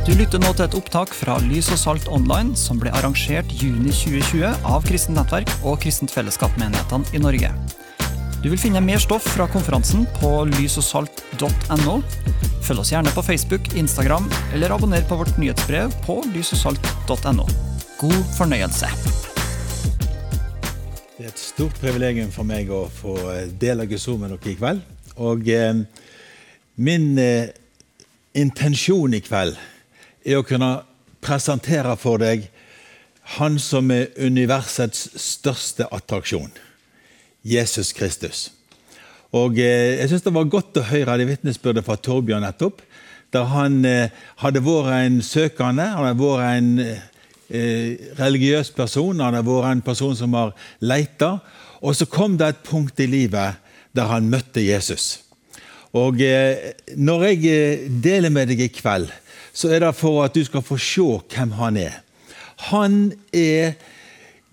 [0.00, 3.92] Du lytter nå til et opptak fra Lys og Salt Online, som ble arrangert juni
[3.92, 7.50] 2020 av Kristent Nettverk og Kristent Fellesskap-menighetene i Norge.
[8.40, 11.98] Du vil finne mer stoff fra konferansen på lysogsalt.no.
[12.64, 14.24] Følg oss gjerne på Facebook, Instagram,
[14.56, 17.44] eller abonner på vårt nyhetsbrev på lysogsalt.no.
[18.00, 18.88] God fornøyelse.
[21.18, 23.18] Det er et stort privilegium for meg å få
[23.60, 24.80] dele Guds ord med dere i kveld.
[25.20, 25.84] Og eh,
[26.80, 27.52] min eh,
[28.40, 29.60] intensjon i kveld
[30.24, 30.80] er å kunne
[31.24, 32.48] presentere for deg
[33.36, 36.50] han som er universets største attraksjon.
[37.46, 38.48] Jesus Kristus.
[39.32, 42.82] Og eh, Jeg synes det var godt å høre det vitnesbyrdet fra Torbjørn nettopp.
[43.30, 44.10] Der han eh,
[44.42, 49.84] hadde vært en søkende, han hadde vært en eh, religiøs person, han hadde vært en
[49.86, 51.36] person som har leita.
[51.80, 53.60] Og så kom det et punkt i livet
[53.96, 55.20] der han møtte Jesus.
[55.96, 56.20] Og
[56.94, 59.08] Når jeg deler med deg i kveld,
[59.52, 62.00] så er det for at du skal få se hvem han er.
[62.70, 63.72] Han er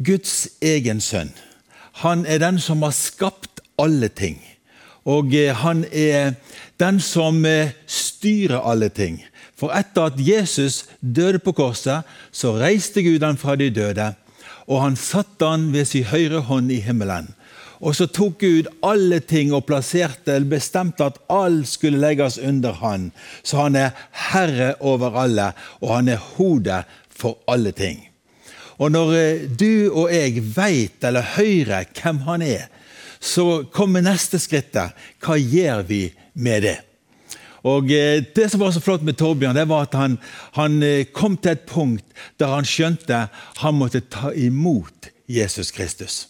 [0.03, 1.33] Guds egen sønn.
[2.03, 4.37] Han er den som har skapt alle ting.
[5.07, 6.35] Og eh, han er
[6.79, 9.21] den som eh, styrer alle ting.
[9.57, 14.11] For etter at Jesus døde på korset, så reiste Gud han fra de døde,
[14.67, 17.31] og han satte han ved sin høyre hånd i himmelen.
[17.79, 23.11] Og så tok Gud alle ting og plasserte, bestemte at alt skulle legges under han.
[23.43, 23.93] Så han er
[24.31, 28.01] herre over alle, og han er hodet for alle ting.
[28.77, 32.67] Og når eh, du og jeg veit eller hører hvem han er,
[33.19, 34.93] så kommer neste skrittet.
[35.23, 36.03] Hva gjør vi
[36.37, 36.77] med det?
[37.67, 40.19] Og eh, Det som var så flott med Torbjørn, det var at han,
[40.57, 42.05] han eh, kom til et punkt
[42.37, 43.27] der han skjønte
[43.63, 46.27] han måtte ta imot Jesus Kristus.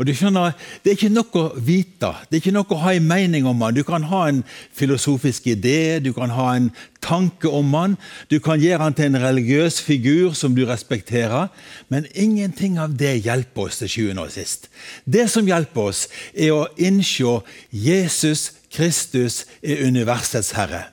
[0.00, 2.94] Og du skjønner, Det er ikke nok å vite, det er ikke nok å ha
[2.96, 3.74] en mening om han.
[3.76, 4.38] Du kan ha en
[4.72, 6.70] filosofisk idé, du kan ha en
[7.04, 7.98] tanke om han,
[8.30, 11.52] du kan gjøre han til en religiøs figur som du respekterer,
[11.92, 14.70] men ingenting av det hjelper oss til sjuende og sist.
[15.04, 20.86] Det som hjelper oss, er å innse Jesus Kristus er universets herre.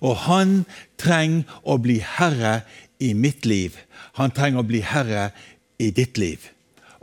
[0.00, 0.62] Og han
[0.96, 2.62] trenger å bli herre
[3.02, 3.76] i mitt liv.
[4.16, 5.32] Han trenger å bli herre
[5.76, 6.55] i ditt liv.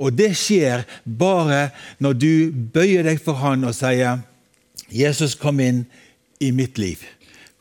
[0.04, 1.70] Og det skjer bare
[2.04, 2.32] når du
[2.76, 4.20] bøyer deg for Han og sier,
[4.92, 5.86] 'Jesus, kom inn
[6.40, 7.08] i mitt liv'.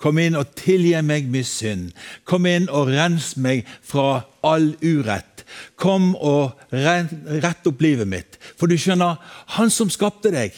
[0.03, 1.93] Kom inn og tilgi meg min synd.
[2.27, 5.45] Kom inn og rens meg fra all urett.
[5.79, 8.39] Kom og rett opp livet mitt.
[8.59, 9.21] For du skjønner,
[9.55, 10.57] han som skapte deg,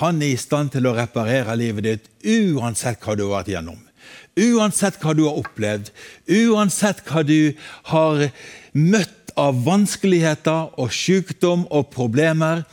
[0.00, 3.80] han er i stand til å reparere livet ditt uansett hva du har vært gjennom.
[4.40, 5.90] Uansett hva du har opplevd,
[6.28, 7.52] uansett hva du
[7.92, 8.28] har
[8.72, 12.64] møtt av vanskeligheter og sykdom og problemer,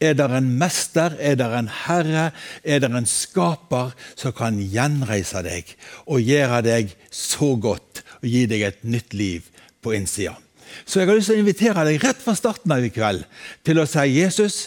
[0.00, 2.30] er det en mester, er det en herre,
[2.64, 5.70] er det en skaper som kan gjenreise deg
[6.06, 9.48] og gjøre deg så godt og gi deg et nytt liv
[9.84, 10.36] på innsida.
[10.84, 13.24] Så jeg har lyst til å invitere deg rett fra starten av i kveld
[13.66, 14.58] til å si Jesus,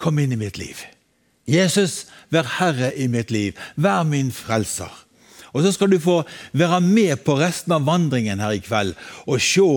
[0.00, 0.80] kom inn i mitt liv.
[1.46, 3.58] Jesus, vær herre i mitt liv.
[3.76, 5.03] Vær min frelser.
[5.54, 6.22] Og Så skal du få
[6.52, 8.94] være med på resten av vandringen her i kveld
[9.26, 9.68] og se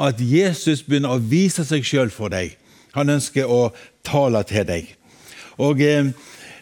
[0.00, 2.56] at Jesus begynner å vise seg sjøl for deg.
[2.96, 3.68] Han ønsker å
[4.06, 4.88] tale til deg.
[5.60, 6.08] Og eh,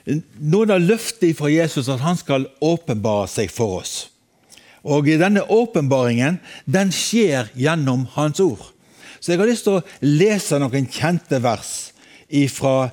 [0.05, 3.95] Noen det løftet fra Jesus at han skal åpenbare seg for oss.
[4.85, 8.67] Og Denne åpenbaringen den skjer gjennom Hans ord.
[9.17, 11.71] Så jeg har lyst til å lese noen kjente vers
[12.53, 12.91] fra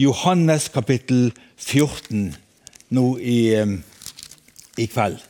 [0.00, 2.34] Johannes kapittel 14
[2.92, 3.78] nå i eh,
[4.80, 5.20] i kveld.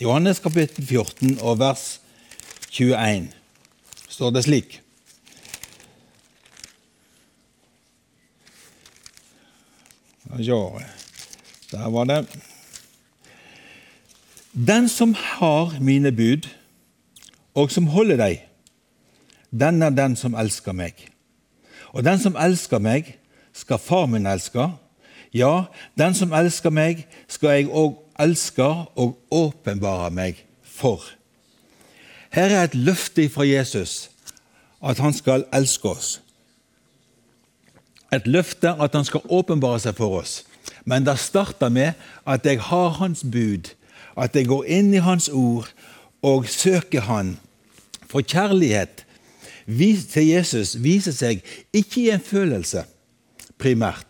[0.00, 2.00] Johannes kapittel 14 og vers
[2.70, 3.30] 21
[4.08, 4.80] står det slik.
[10.38, 10.60] Ja,
[11.72, 12.26] der var det.
[14.52, 16.48] Den som har mine bud,
[17.54, 18.42] og som holder deg,
[19.50, 21.08] den er den som elsker meg.
[21.96, 23.16] Og den som elsker meg,
[23.52, 24.68] skal far min elske.
[25.34, 25.64] Ja,
[25.98, 31.02] den som elsker meg, skal jeg òg elsker og åpenbarer meg for.
[32.34, 34.10] Her er et løfte fra Jesus
[34.84, 36.10] at han skal elske oss.
[38.14, 40.42] Et løfte at han skal åpenbare seg for oss.
[40.88, 43.72] Men det starter med at jeg har hans bud,
[44.16, 45.68] at jeg går inn i hans ord
[46.24, 47.36] og søker han.
[48.08, 49.04] For kjærlighet
[49.68, 51.44] til Jesus viser seg
[51.76, 52.86] ikke i en følelse
[53.60, 54.07] primært,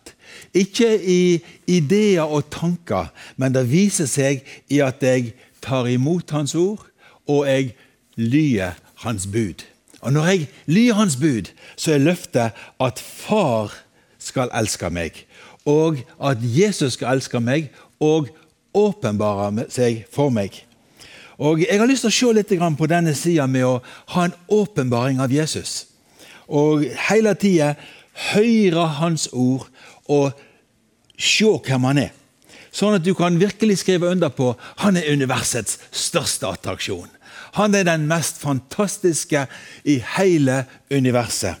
[0.53, 6.55] ikke i ideer og tanker, men det viser seg i at jeg tar imot Hans
[6.55, 6.85] ord,
[7.27, 7.73] og jeg
[8.15, 8.71] lyer
[9.03, 9.65] Hans bud.
[10.01, 13.73] Og Når jeg lyer Hans bud, så er løftet at Far
[14.19, 15.25] skal elske meg,
[15.65, 17.69] og at Jesus skal elske meg
[17.99, 18.29] og
[18.73, 20.65] åpenbare seg for meg.
[21.37, 23.79] Og Jeg har lyst til å se litt på denne sida med å
[24.11, 25.87] ha en åpenbaring av Jesus.
[26.47, 27.75] Og hele tida
[28.33, 29.69] høre Hans ord
[30.09, 30.33] og
[31.19, 32.15] se hvem han er.
[32.71, 34.51] Sånn at du kan virkelig skrive under på
[34.83, 37.09] han er universets største attraksjon.
[37.57, 39.47] Han er den mest fantastiske
[39.89, 40.63] i hele
[40.93, 41.57] universet.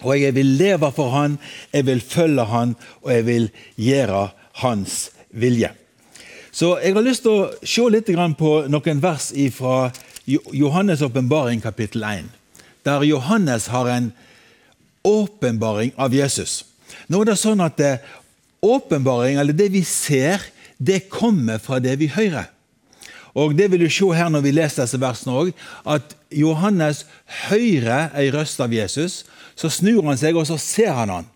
[0.00, 1.36] Og jeg vil leve for han,
[1.74, 2.72] jeg vil følge han,
[3.04, 4.22] og jeg vil gjøre
[4.62, 5.74] hans vilje.
[6.52, 9.92] Så jeg har lyst til å se litt på noen vers fra
[10.26, 12.24] Johannes' åpenbaring kapittel 1.
[12.84, 14.12] Der Johannes har en
[15.04, 16.64] åpenbaring av Jesus.
[17.08, 17.98] Nå er det sånn at det,
[18.60, 20.42] åpenbaring, eller det vi ser,
[20.78, 22.50] det kommer fra det vi hører.
[23.34, 25.52] Og Det vil du se her når vi leser disse versene òg,
[25.86, 27.04] at Johannes
[27.46, 29.24] hører ei røst av Jesus.
[29.54, 31.28] Så snur han seg, og så ser han han.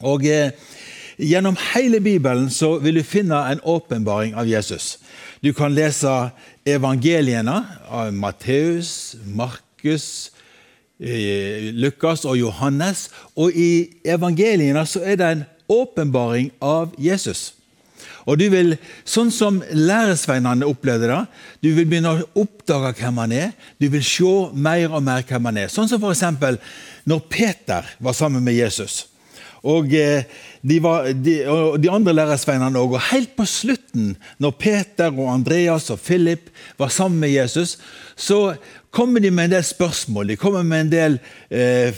[0.00, 0.52] Og eh,
[1.20, 4.96] Gjennom hele Bibelen så vil du finne en åpenbaring av Jesus.
[5.44, 6.08] Du kan lese
[6.64, 7.58] evangeliene
[7.92, 10.40] av Matteus, Markus, eh,
[11.00, 13.08] Lukas og Johannes.
[13.36, 13.70] Og i
[14.04, 17.54] evangeliene så er det en åpenbaring av Jesus.
[18.28, 18.74] Og du vil,
[19.08, 21.20] Sånn som læresveinene opplevde det,
[21.64, 23.54] du vil begynne å oppdage hvem han er.
[23.80, 25.72] Du vil se mer og mer hvem han er.
[25.72, 26.60] Sånn som f.eks.
[27.08, 29.06] når Peter var sammen med Jesus.
[29.66, 30.24] Og eh,
[30.64, 32.96] de, var, de, og de andre læresveinene òg.
[32.96, 33.48] Og helt på
[33.90, 37.78] slutten, når Peter og Andreas og Philip var sammen med Jesus,
[38.16, 38.56] så
[38.90, 40.28] kommer de med en del spørsmål.
[40.28, 41.18] De kommer med en del
[41.50, 41.94] eh,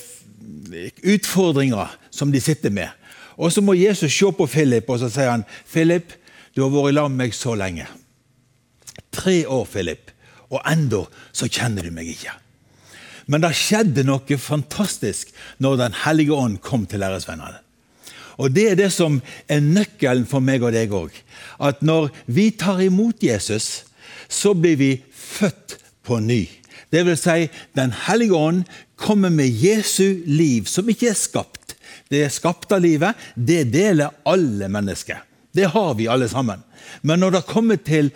[1.05, 2.89] utfordringer som de sitter med.
[3.37, 6.13] Og så må Jesus se på Philip og så sier han, 'Philip,
[6.55, 7.87] du har vært sammen med meg så lenge.'
[9.13, 10.11] Tre år, Philip,
[10.51, 12.33] og enda så kjenner du meg ikke.
[13.27, 17.61] Men det skjedde noe fantastisk når Den hellige ånd kom til læresvennene.
[18.43, 21.15] Og Det er det som er nøkkelen for meg og deg òg.
[21.63, 23.85] At når vi tar imot Jesus,
[24.29, 26.49] så blir vi født på ny.
[26.91, 28.65] Det vil si, Den hellige ånd
[28.97, 31.63] kommer med Jesu liv, som ikke er skapt
[32.13, 35.23] det er skapt av livet, det deler alle mennesker.
[35.53, 36.61] Det har vi alle sammen.
[37.01, 38.11] Men når det kommer til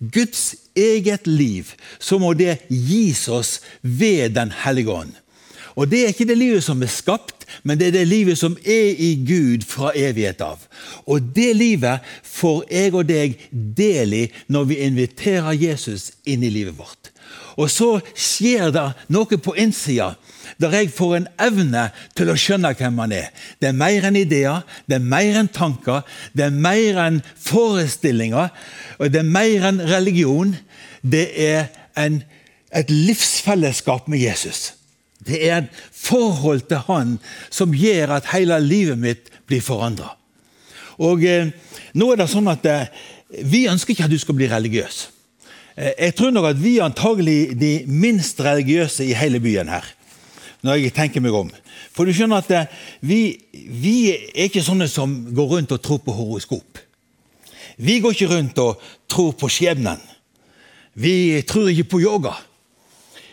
[0.00, 1.68] Guds eget liv,
[2.00, 5.12] så må det gis oss ved Den hellige ånd.
[5.76, 8.56] Og Det er ikke det livet som er skapt, men det er det livet som
[8.64, 10.58] er i Gud fra evighet av.
[11.06, 16.52] Og det livet får jeg og deg del i når vi inviterer Jesus inn i
[16.52, 17.12] livet vårt.
[17.60, 20.14] Og så skjer det noe på innsida
[20.60, 21.86] der jeg får en evne
[22.18, 23.30] til å skjønne hvem han er.
[23.58, 26.02] Det er mer enn ideer, det er mer enn tanker,
[26.36, 28.52] det er mer enn forestillinger,
[28.98, 30.54] og det er mer enn religion.
[31.02, 32.20] Det er en,
[32.70, 34.72] et livsfellesskap med Jesus.
[35.22, 37.16] Det er et forhold til Han
[37.50, 40.16] som gjør at hele livet mitt blir forandra.
[41.02, 41.52] Og eh,
[41.98, 42.90] nå er det sånn at eh,
[43.48, 45.06] Vi ønsker ikke at du skal bli religiøs.
[45.76, 49.86] Eh, jeg tror nok at vi er antagelig de minst religiøse i hele byen her
[50.62, 51.48] når jeg tenker meg om.
[51.90, 55.98] For du skjønner at eh, vi, vi er ikke sånne som går rundt og tror
[56.04, 56.78] på horoskop.
[57.82, 60.00] Vi går ikke rundt og tror på skjebnen.
[60.94, 62.36] Vi tror ikke på yoga.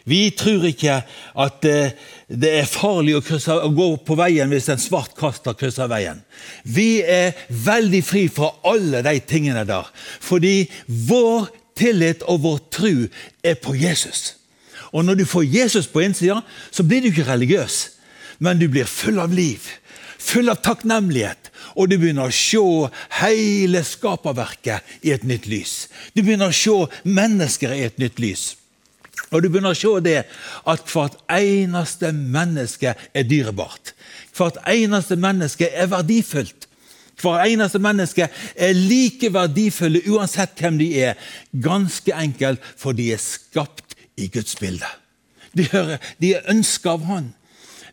[0.09, 1.01] Vi tror ikke
[1.45, 1.93] at eh,
[2.29, 6.21] det er farlig å, krysse, å, gå på veien hvis en svart kaster krysser veien.
[6.63, 9.89] Vi er veldig fri fra alle de tingene der.
[10.21, 12.93] Fordi vår tillit og vår tro
[13.45, 14.35] er på Jesus.
[14.91, 16.41] Og når du får Jesus på innsida,
[16.71, 17.77] så blir du ikke religiøs,
[18.41, 19.61] men du blir full av liv.
[20.19, 21.51] Full av takknemlighet.
[21.79, 22.61] Og du begynner å se
[23.21, 25.87] hele skaperverket i et nytt lys.
[26.13, 26.75] Du begynner å se
[27.07, 28.49] mennesker i et nytt lys.
[29.29, 30.17] Og du begynner å se det
[30.69, 33.93] at hvert eneste menneske er dyrebart.
[34.37, 36.65] Hvert eneste menneske er verdifullt.
[37.19, 41.19] Hvert eneste menneske er like verdifulle uansett hvem de er.
[41.51, 44.87] Ganske enkelt for de er skapt i Guds bilde.
[45.53, 47.31] De, hører, de er ønska av Han.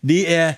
[0.06, 0.54] De er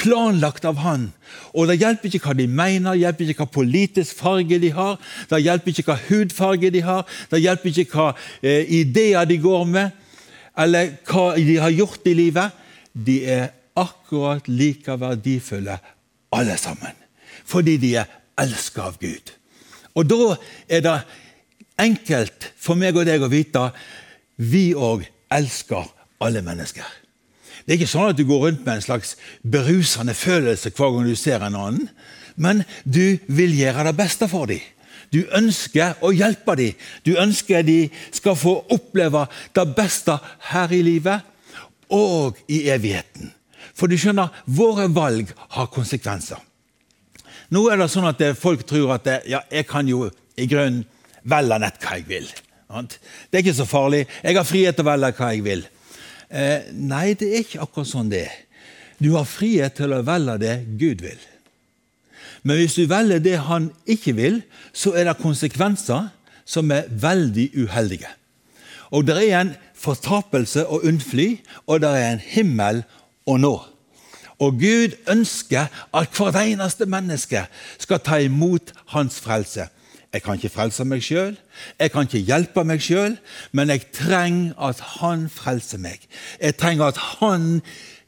[0.00, 1.10] planlagt av Han.
[1.54, 5.00] Og Det hjelper ikke hva de mener, det hjelper ikke hva politisk farge de har,
[5.30, 9.64] det hjelper ikke hva hudfarge de har, det hjelper ikke hva eh, ideer de går
[9.68, 9.99] med,
[10.60, 12.56] eller hva de har gjort i livet.
[12.92, 15.78] De er akkurat like verdifulle,
[16.36, 16.96] alle sammen.
[17.44, 19.32] Fordi de er elska av Gud.
[19.98, 20.36] Og da
[20.68, 20.96] er det
[21.80, 23.70] enkelt for meg og deg å vite
[24.40, 25.88] vi òg elsker
[26.20, 26.86] alle mennesker.
[27.64, 31.08] Det er ikke sånn at du går rundt med en slags berusende følelse hver gang
[31.08, 31.88] du ser en annen,
[32.40, 34.62] men du vil gjøre det beste for dem.
[35.10, 36.76] Du ønsker å hjelpe dem.
[37.06, 39.26] Du ønsker de skal få oppleve
[39.56, 40.16] det beste
[40.52, 41.26] her i livet
[41.90, 43.32] og i evigheten.
[43.74, 46.38] For du skjønner, våre valg har konsekvenser.
[47.50, 50.04] Nå er det sånn at folk tror at ja, jeg kan jo
[50.38, 50.84] i grunnen
[51.26, 52.28] velge nett hva jeg vil.
[52.70, 54.04] Det er ikke så farlig.
[54.22, 55.64] Jeg har frihet til å velge hva jeg vil.
[56.30, 58.38] Eh, nei, det er ikke akkurat sånn det er.
[59.00, 61.18] Du har frihet til å velge det Gud vil.
[62.42, 64.40] Men hvis du velger det han ikke vil,
[64.72, 66.08] så er det konsekvenser
[66.44, 68.08] som er veldig uheldige.
[68.90, 72.82] Og det er en fortapelse å unnfly, og det er en himmel
[73.28, 73.54] å nå.
[74.40, 77.44] Og Gud ønsker at hvert eneste menneske
[77.78, 79.68] skal ta imot hans frelse.
[80.10, 81.36] Jeg kan ikke frelse meg sjøl,
[81.78, 83.14] jeg kan ikke hjelpe meg sjøl,
[83.54, 86.02] men jeg trenger at Han frelser meg.
[86.40, 87.60] Jeg trenger at Han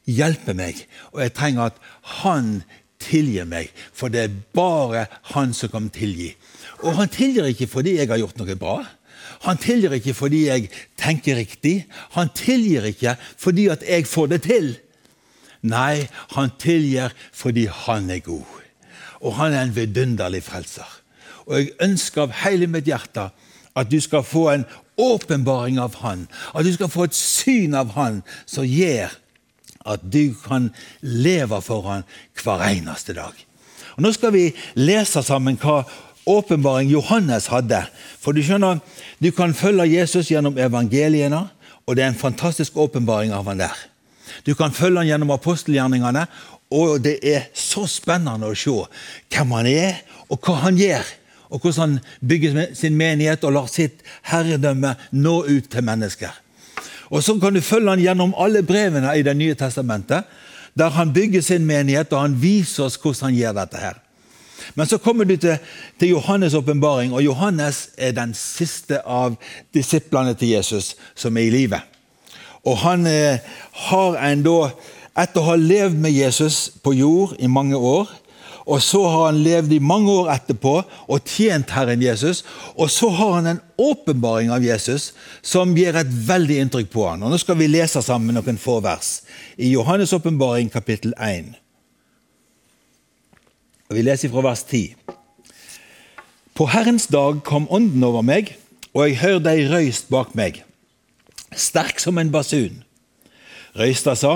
[0.03, 0.81] hjelper meg,
[1.13, 1.77] og jeg trenger at
[2.19, 2.57] Han
[3.03, 3.69] tilgir meg.
[3.93, 5.05] For det er bare
[5.35, 6.33] Han som kan tilgi.
[6.83, 8.77] Og Han tilgir ikke fordi jeg har gjort noe bra.
[9.43, 10.69] Han tilgir ikke fordi jeg
[10.99, 11.85] tenker riktig.
[12.15, 14.73] Han tilgir ikke fordi at jeg får det til.
[15.63, 18.59] Nei, han tilgir fordi han er god.
[19.23, 20.87] Og han er en vidunderlig frelser.
[21.47, 23.29] Og jeg ønsker av hele mitt hjerte
[23.75, 24.65] at du skal få en
[24.99, 26.27] åpenbaring av Han.
[26.53, 29.15] At du skal få et syn av Han som gjør
[29.85, 30.71] at du kan
[31.01, 32.03] leve for Han
[32.43, 33.33] hver eneste dag.
[33.95, 35.83] Og Nå skal vi lese sammen hva
[36.25, 37.83] åpenbaring Johannes hadde.
[38.19, 38.79] For du skjønner,
[39.19, 41.47] du kan følge Jesus gjennom evangeliene,
[41.85, 43.75] og det er en fantastisk åpenbaring av han der.
[44.47, 46.25] Du kan følge han gjennom apostelgjerningene,
[46.73, 48.73] og det er så spennende å se
[49.33, 49.99] hvem han er,
[50.31, 51.03] og hva han gjør.
[51.53, 56.31] Og hvordan han bygger sin menighet og lar sitt herredømme nå ut til mennesker.
[57.13, 60.23] Og Så kan du følge han gjennom alle brevene i Det nye testamentet,
[60.73, 63.77] der han bygger sin menighet, og han viser oss hvordan han gjør dette.
[63.77, 63.93] her.
[64.75, 65.57] Men så kommer du til,
[65.99, 69.35] til Johannes' åpenbaring, og Johannes er den siste av
[69.73, 71.79] disiplene til Jesus som er i live.
[72.65, 73.39] Og han eh,
[73.71, 74.71] har en da,
[75.19, 78.09] etter å ha levd med Jesus på jord i mange år,
[78.63, 82.43] og så har han levd i mange år etterpå og tjent Herren Jesus.
[82.79, 85.11] Og så har han en åpenbaring av Jesus
[85.43, 87.25] som gir et veldig inntrykk på han.
[87.25, 89.17] Og Nå skal vi lese sammen noen få vers
[89.57, 91.53] i Johannes' åpenbaring kapittel 1.
[93.91, 94.95] Og Vi leser fra vers 10.
[96.55, 98.55] På Herrens dag kom Ånden over meg,
[98.93, 100.63] og jeg hørte ei røyst bak meg
[101.55, 102.83] sterk som en basun.
[103.77, 104.33] Røysta sa,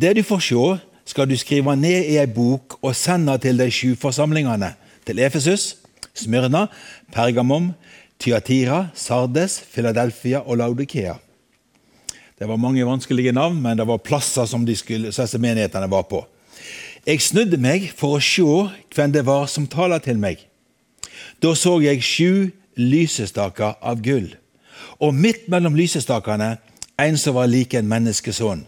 [0.00, 0.64] det du får se,
[1.06, 4.74] skal du skrive ned i ei bok og sende til de sju forsamlingene,
[5.06, 5.76] til Efesus,
[6.14, 6.66] Smyrna,
[7.14, 7.72] Pergamum,
[8.18, 11.14] Tyatira, Sardes, Philadelphia og Laudikea.
[12.38, 16.26] Det var mange vanskelige navn, men det var plasser som disse menighetene var på.
[17.06, 18.42] Jeg snudde meg for å se
[18.96, 20.40] hvem det var som talte til meg.
[21.40, 24.34] Da så jeg sju lysestaker av gull
[25.00, 26.56] og midt mellom lysestakene
[27.00, 28.64] en som var lik en menneskesønn,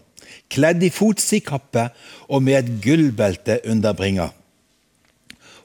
[0.49, 1.89] kledd i fotsidkappe
[2.27, 4.29] og med et gullbelte under bringa.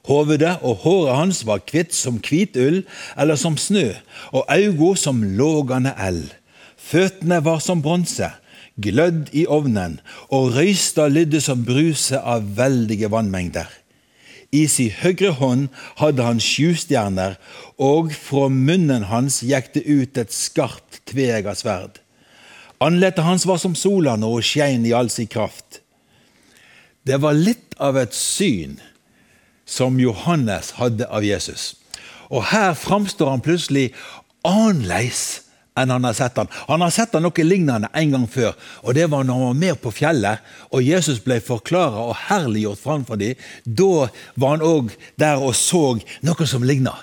[0.05, 2.83] Hovedet og håret hans var hvitt som hvit ull
[3.17, 3.89] eller som snø,
[4.31, 6.29] og augo som lågane eld.
[6.77, 8.29] Føttene var som bronse,
[8.77, 9.97] glødd i ovnen,
[10.29, 13.65] og røysta lydde som bruse av veldige vannmengder.
[14.53, 15.67] I sin høyre hånd
[15.99, 17.39] hadde han sju stjerner,
[17.81, 21.97] og fra munnen hans gikk det ut et skarpt tveegget sverd.
[22.83, 25.81] Andletet hans var som sola og skein i all sin kraft.
[27.05, 28.79] Det var litt av et syn
[29.65, 31.75] som Johannes hadde av Jesus.
[32.29, 33.91] Og her framstår han plutselig
[34.45, 36.47] annerledes enn han har sett han.
[36.69, 38.53] Han har sett han noe lignende en gang før,
[38.83, 42.81] og det var når han var med på fjellet, og Jesus ble forklara og herliggjort
[42.81, 43.41] framfor dem.
[43.65, 44.07] Da
[44.39, 46.95] var han òg der og så noe som ligna.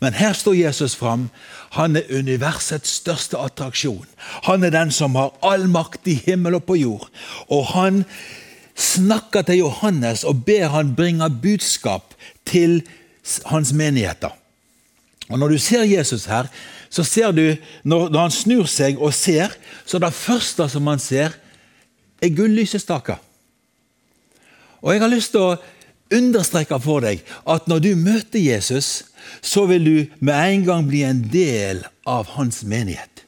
[0.00, 1.28] Men her står Jesus fram.
[1.76, 4.06] Han er universets største attraksjon.
[4.48, 7.08] Han er den som har all makt i himmel og på jord.
[7.52, 8.04] Og han
[8.80, 12.14] snakker til Johannes og ber han bringe budskap
[12.48, 12.80] til
[13.46, 14.32] hans menigheter.
[15.30, 16.46] Og Når du ser Jesus her,
[16.90, 19.52] så ser du, når, han snur seg og ser,
[19.86, 21.36] så det første som han ser,
[22.22, 23.20] er gullysestaker.
[24.82, 25.60] Og jeg har lyst til å
[26.10, 29.04] understreke for deg at når du møter Jesus,
[29.40, 33.26] så vil du med en gang bli en del av hans menighet.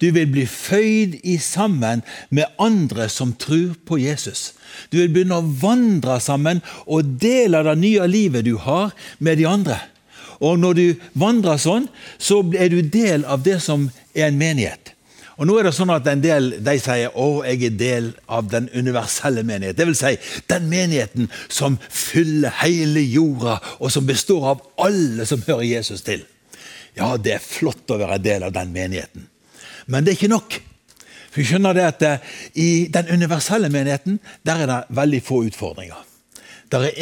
[0.00, 2.00] Du vil bli føyd i sammen
[2.32, 4.54] med andre som tror på Jesus.
[4.88, 9.48] Du vil begynne å vandre sammen og dele det nye livet du har, med de
[9.50, 9.76] andre.
[10.40, 10.86] Og når du
[11.20, 14.94] vandrer sånn, så er du del av det som er en menighet.
[15.40, 18.50] Og nå er det sånn at En del de sier å, jeg er del av
[18.52, 19.80] den universelle menighet.
[19.80, 20.12] Vil si
[20.52, 26.26] den menigheten som fyller hele jorda, og som består av alle som hører Jesus til.
[26.98, 29.24] Ja, det er flott å være del av den menigheten.
[29.88, 30.60] Men det er ikke nok.
[31.30, 36.06] For skjønner det at eh, I den universelle menigheten der er det veldig få utfordringer.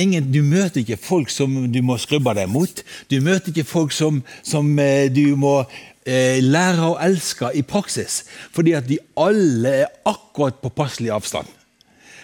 [0.00, 2.84] Ingen, du møter ikke folk som du må skrubbe deg mot.
[3.10, 5.58] Du møter ikke folk som, som eh, du må
[6.08, 8.22] eh, lære å elske i praksis,
[8.54, 11.48] fordi at de alle er akkurat på passelig avstand.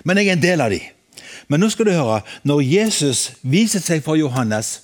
[0.04, 0.80] Men jeg er en del av de.
[1.48, 4.78] Men nå skal du høre, når Jesus viser seg for Johannes,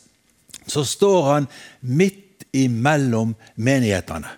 [0.69, 1.49] så står han
[1.81, 4.37] midt imellom menighetene.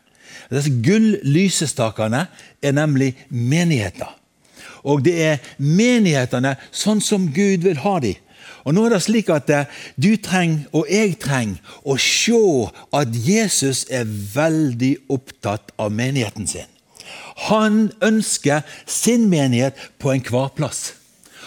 [0.52, 2.26] Disse gull-lysestakene
[2.62, 4.10] er nemlig menigheter.
[4.84, 8.18] Og det er menighetene sånn som Gud vil ha dem.
[8.64, 12.38] Og nå er det slik at eh, Du trenger, og jeg trenger, å se
[12.94, 16.68] at Jesus er veldig opptatt av menigheten sin.
[17.48, 20.92] Han ønsker sin menighet på enhver plass.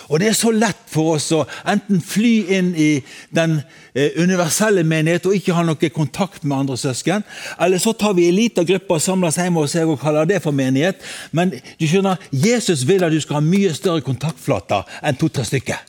[0.05, 2.89] Og det er så lett for oss å enten fly inn i
[3.33, 3.57] den
[3.95, 7.25] eh, universelle menighet og ikke ha noe kontakt med andre søsken,
[7.57, 10.43] eller så tar vi en liten gruppe og samles hjemme hos seg og kaller det
[10.43, 11.01] for menighet.
[11.33, 15.81] Men du skjønner, Jesus vil at du skal ha mye større kontaktflater enn to-tre stykker.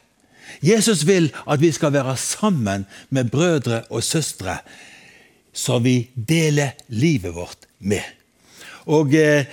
[0.62, 4.58] Jesus vil at vi skal være sammen med brødre og søstre
[5.56, 8.04] som vi deler livet vårt med.
[8.86, 9.46] Og eh,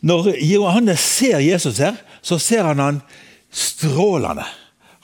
[0.00, 3.00] Når Johannes ser Jesus her, så ser han han
[3.50, 4.44] strålende.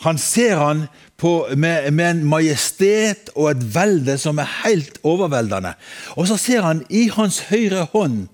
[0.04, 5.72] Han ser han på, med, med, en majestet og et velde som er helt overveldende.
[6.18, 8.26] Og så ser han i hans høyre hånd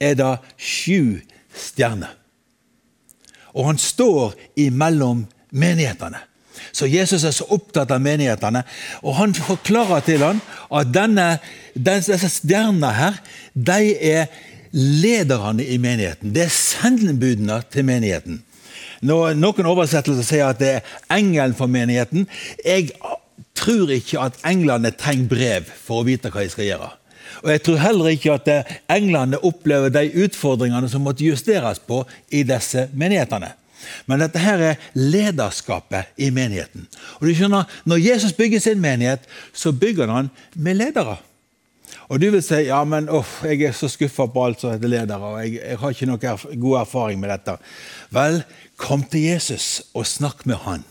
[0.00, 1.22] er det sju
[1.54, 2.12] stjerner.
[3.54, 6.20] Og han står imellom menighetene.
[6.72, 8.64] Så Jesus er så opptatt av menighetene,
[9.04, 10.40] og han forklarer til ham
[10.72, 11.26] at denne,
[11.74, 13.18] disse stjernene her,
[13.52, 14.32] de er
[14.72, 16.32] lederne i menigheten.
[16.32, 18.40] Det er sendebudene til menigheten.
[19.02, 22.24] Noen oversettelser sier at det er engelen for menigheten.
[22.64, 22.92] Jeg
[23.58, 26.90] tror ikke at englene trenger brev for å vite hva de skal gjøre.
[27.42, 32.44] Og Jeg tror heller ikke at englene opplever de utfordringene som måtte justeres på i
[32.46, 33.52] disse menighetene.
[34.06, 36.86] Men dette her er lederskapet i menigheten.
[37.20, 39.20] Og du skjønner, Når Jesus bygger sin menighet,
[39.52, 41.16] så bygger han med ledere.
[42.08, 44.90] Og du vil si ja, men uff, jeg er så skuffa på alt som heter
[44.90, 47.56] ledere, og jeg, jeg har ikke noe erf god erfaring med dette.
[48.12, 48.42] Vel,
[48.76, 50.84] kom til Jesus og snakk med han.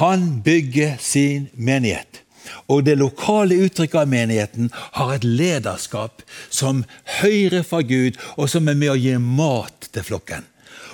[0.00, 2.22] Han bygger sin menighet.
[2.68, 6.84] Og det lokale uttrykket av menigheten har et lederskap som
[7.20, 10.48] hører fra Gud, og som er med å gi mat til flokken.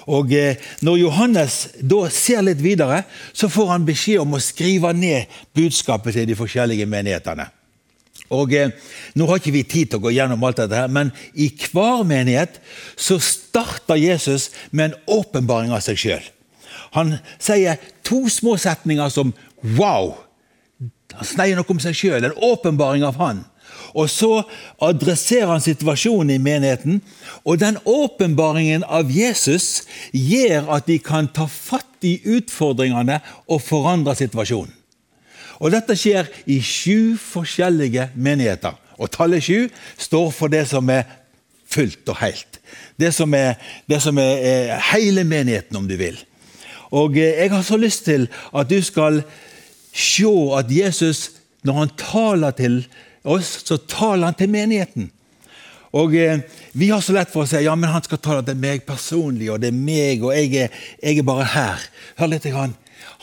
[0.09, 4.94] Og eh, Når Johannes da ser litt videre, så får han beskjed om å skrive
[4.97, 7.49] ned budskapet til de forskjellige menighetene.
[8.35, 8.73] Og eh,
[9.16, 12.05] Nå har ikke vi tid til å gå gjennom alt dette, her, men i hver
[12.09, 12.61] menighet
[12.97, 16.25] så starter Jesus med en åpenbaring av seg sjøl.
[16.97, 20.16] Han sier to små setninger som 'wow'.
[21.18, 23.44] Han sier noe om seg sjøl, en åpenbaring av han.
[23.94, 24.42] Og så
[24.85, 27.01] adresserer han situasjonen i menigheten.
[27.44, 34.14] Og den åpenbaringen av Jesus gjør at de kan ta fatt i utfordringene og forandre
[34.18, 34.74] situasjonen.
[35.59, 38.77] Og Dette skjer i sju forskjellige menigheter.
[38.98, 39.66] Og tallet sju
[39.98, 41.07] står for det som er
[41.68, 42.61] fullt og helt.
[42.98, 43.59] Det som er,
[43.90, 46.18] det som er, er hele menigheten, om du vil.
[46.94, 49.22] Og eh, Jeg har så lyst til at du skal
[49.92, 51.31] se at Jesus,
[51.64, 52.87] når han taler til
[53.29, 55.11] oss, så taler han til menigheten.
[55.97, 56.41] Og eh,
[56.73, 59.49] Vi har så lett for å si ja, men han skal tale til meg personlig,
[59.53, 61.88] og det er meg, og jeg er, jeg er bare her.
[62.21, 62.49] Hør litt.
[62.53, 62.75] Han,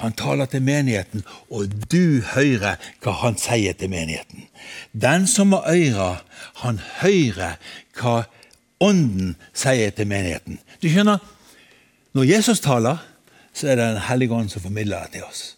[0.01, 4.47] han taler til menigheten, og du hører hva han sier til menigheten.
[4.91, 6.23] Den som har ører,
[6.63, 7.59] han hører
[7.99, 8.23] hva
[8.83, 10.59] Ånden sier til menigheten.
[10.83, 11.19] Du skjønner,
[12.15, 12.97] Når Jesus taler,
[13.53, 15.54] så er det Den hellige ånd som formidler det til oss.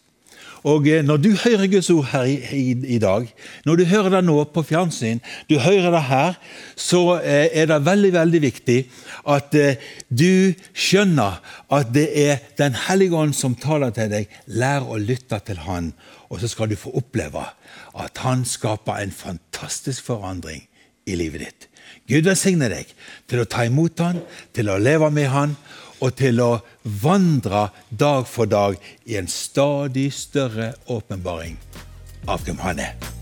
[0.66, 3.28] Og eh, Når du hører Guds ord her i, i, i, dag,
[3.64, 6.38] når du hører det nå på fjernsyn, du hører det her,
[6.76, 8.78] så eh, er det veldig veldig viktig
[9.28, 11.38] at eh, du skjønner
[11.70, 14.28] at det er Den hellige ånd som taler til deg.
[14.46, 15.92] Lær å lytte til Han,
[16.28, 17.44] og så skal du få oppleve
[17.94, 20.64] at Han skaper en fantastisk forandring
[21.06, 21.68] i livet ditt.
[22.08, 22.88] Gud velsigne deg
[23.28, 24.22] til å ta imot Han,
[24.56, 25.56] til å leve med Han
[26.00, 26.50] og til å
[27.02, 31.58] vandre dag for dag i en stadig større åpenbaring
[32.28, 33.17] av hvem han er.